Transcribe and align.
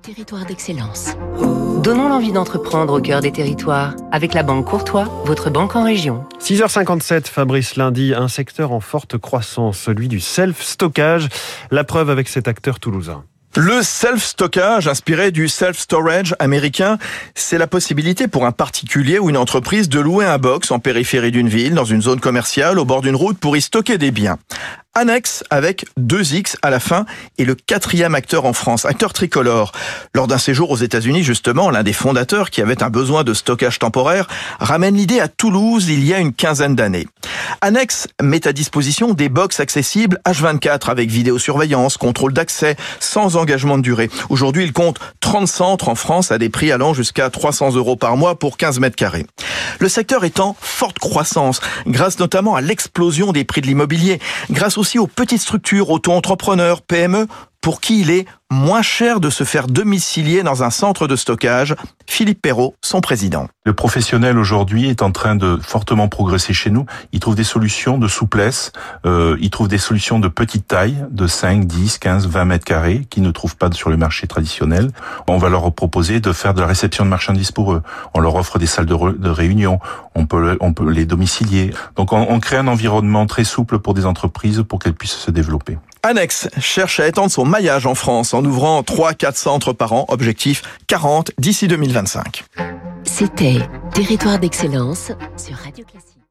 territoire 0.00 0.44
d'excellence. 0.46 1.14
Donnons 1.82 2.08
l'envie 2.08 2.32
d'entreprendre 2.32 2.94
au 2.94 3.00
cœur 3.00 3.20
des 3.20 3.32
territoires 3.32 3.94
avec 4.10 4.34
la 4.34 4.42
Banque 4.42 4.66
Courtois, 4.66 5.08
votre 5.24 5.50
banque 5.50 5.76
en 5.76 5.84
région. 5.84 6.24
6h57, 6.40 7.26
Fabrice 7.26 7.76
Lundi, 7.76 8.14
un 8.14 8.28
secteur 8.28 8.72
en 8.72 8.80
forte 8.80 9.18
croissance, 9.18 9.78
celui 9.78 10.08
du 10.08 10.20
self-stockage. 10.20 11.28
La 11.70 11.84
preuve 11.84 12.10
avec 12.10 12.28
cet 12.28 12.48
acteur 12.48 12.80
toulousain. 12.80 13.24
Le 13.54 13.82
self-stockage, 13.82 14.88
inspiré 14.88 15.30
du 15.30 15.46
self-storage 15.46 16.34
américain, 16.38 16.96
c'est 17.34 17.58
la 17.58 17.66
possibilité 17.66 18.26
pour 18.26 18.46
un 18.46 18.52
particulier 18.52 19.18
ou 19.18 19.28
une 19.28 19.36
entreprise 19.36 19.90
de 19.90 20.00
louer 20.00 20.24
un 20.24 20.38
box 20.38 20.70
en 20.70 20.78
périphérie 20.78 21.32
d'une 21.32 21.50
ville, 21.50 21.74
dans 21.74 21.84
une 21.84 22.00
zone 22.00 22.18
commerciale, 22.18 22.78
au 22.78 22.86
bord 22.86 23.02
d'une 23.02 23.16
route 23.16 23.38
pour 23.38 23.54
y 23.54 23.60
stocker 23.60 23.98
des 23.98 24.10
biens. 24.10 24.38
Annex 24.94 25.42
avec 25.48 25.86
2X 25.98 26.56
à 26.60 26.68
la 26.68 26.78
fin 26.78 27.06
et 27.38 27.46
le 27.46 27.54
quatrième 27.54 28.14
acteur 28.14 28.44
en 28.44 28.52
France, 28.52 28.84
acteur 28.84 29.14
tricolore. 29.14 29.72
Lors 30.14 30.26
d'un 30.26 30.36
séjour 30.36 30.70
aux 30.70 30.76
États-Unis, 30.76 31.22
justement, 31.22 31.70
l'un 31.70 31.82
des 31.82 31.94
fondateurs 31.94 32.50
qui 32.50 32.60
avait 32.60 32.82
un 32.82 32.90
besoin 32.90 33.24
de 33.24 33.32
stockage 33.32 33.78
temporaire 33.78 34.28
ramène 34.60 34.94
l'idée 34.94 35.18
à 35.18 35.28
Toulouse 35.28 35.88
il 35.88 36.04
y 36.04 36.12
a 36.12 36.18
une 36.18 36.34
quinzaine 36.34 36.74
d'années. 36.74 37.06
Annex 37.62 38.06
met 38.20 38.46
à 38.46 38.52
disposition 38.52 39.14
des 39.14 39.30
box 39.30 39.60
accessibles 39.60 40.18
H24 40.26 40.90
avec 40.90 41.08
vidéosurveillance, 41.10 41.96
contrôle 41.96 42.34
d'accès, 42.34 42.76
sans 43.00 43.36
engagement 43.36 43.78
de 43.78 43.82
durée. 43.82 44.10
Aujourd'hui, 44.28 44.64
il 44.64 44.74
compte 44.74 44.98
30 45.20 45.48
centres 45.48 45.88
en 45.88 45.94
France 45.94 46.32
à 46.32 46.38
des 46.38 46.50
prix 46.50 46.70
allant 46.70 46.92
jusqu'à 46.92 47.30
300 47.30 47.76
euros 47.76 47.96
par 47.96 48.18
mois 48.18 48.38
pour 48.38 48.58
15 48.58 48.78
mètres 48.80 48.96
carrés. 48.96 49.26
Le 49.78 49.88
secteur 49.88 50.24
est 50.24 50.40
en 50.40 50.56
forte 50.60 50.98
croissance, 50.98 51.60
grâce 51.86 52.18
notamment 52.18 52.54
à 52.54 52.60
l'explosion 52.60 53.32
des 53.32 53.44
prix 53.44 53.60
de 53.60 53.66
l'immobilier, 53.66 54.18
grâce 54.50 54.78
aussi 54.78 54.98
aux 54.98 55.06
petites 55.06 55.40
structures, 55.40 55.90
auto-entrepreneurs, 55.90 56.82
PME, 56.82 57.26
pour 57.62 57.80
qui 57.80 58.00
il 58.00 58.10
est 58.10 58.26
moins 58.50 58.82
cher 58.82 59.20
de 59.20 59.30
se 59.30 59.44
faire 59.44 59.66
domicilier 59.66 60.42
dans 60.42 60.62
un 60.62 60.68
centre 60.68 61.06
de 61.06 61.16
stockage. 61.16 61.74
Philippe 62.06 62.42
Perrault, 62.42 62.74
son 62.82 63.00
président. 63.00 63.48
Le 63.64 63.72
professionnel 63.72 64.36
aujourd'hui 64.36 64.88
est 64.88 65.00
en 65.00 65.12
train 65.12 65.36
de 65.36 65.56
fortement 65.62 66.08
progresser 66.08 66.52
chez 66.52 66.70
nous. 66.70 66.84
Il 67.12 67.20
trouve 67.20 67.36
des 67.36 67.44
solutions 67.44 67.96
de 67.96 68.08
souplesse, 68.08 68.72
euh, 69.06 69.38
il 69.40 69.48
trouve 69.48 69.68
des 69.68 69.78
solutions 69.78 70.18
de 70.18 70.28
petite 70.28 70.66
taille, 70.66 71.06
de 71.10 71.26
5, 71.26 71.64
10, 71.64 71.98
15, 71.98 72.26
20 72.26 72.44
mètres 72.44 72.64
carrés, 72.64 73.06
qu'ils 73.08 73.22
ne 73.22 73.30
trouvent 73.30 73.56
pas 73.56 73.70
sur 73.72 73.88
le 73.88 73.96
marché 73.96 74.26
traditionnel. 74.26 74.90
On 75.28 75.38
va 75.38 75.48
leur 75.48 75.72
proposer 75.72 76.20
de 76.20 76.32
faire 76.32 76.52
de 76.52 76.60
la 76.60 76.66
réception 76.66 77.04
de 77.04 77.10
marchandises 77.10 77.52
pour 77.52 77.72
eux. 77.72 77.82
On 78.12 78.20
leur 78.20 78.34
offre 78.34 78.58
des 78.58 78.66
salles 78.66 78.86
de, 78.86 79.28
réunion. 79.28 79.78
On 80.14 80.26
peut, 80.26 80.58
on 80.60 80.74
peut 80.74 80.90
les 80.90 81.06
domicilier. 81.06 81.72
Donc 81.96 82.12
on, 82.12 82.26
on 82.28 82.40
crée 82.40 82.56
un 82.56 82.66
environnement 82.66 83.24
très 83.26 83.44
souple 83.44 83.78
pour 83.78 83.94
des 83.94 84.04
entreprises 84.04 84.62
pour 84.68 84.80
qu'elles 84.80 84.94
puissent 84.94 85.12
se 85.12 85.30
développer. 85.30 85.78
Annex 86.04 86.48
cherche 86.58 86.98
à 86.98 87.06
étendre 87.06 87.30
son 87.30 87.44
maillage 87.44 87.86
en 87.86 87.94
France 87.94 88.34
en 88.34 88.44
ouvrant 88.44 88.80
3-4 88.82 89.36
centres 89.36 89.72
par 89.72 89.92
an, 89.92 90.04
objectif 90.08 90.62
40 90.88 91.30
d'ici 91.38 91.68
2025. 91.68 92.44
C'était 93.04 93.58
Territoire 93.94 94.40
d'excellence 94.40 95.12
sur 95.36 95.54
Radio 95.56 95.84
Classique. 95.84 96.21